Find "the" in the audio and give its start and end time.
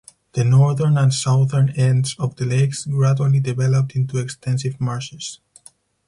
0.33-0.43, 2.35-2.45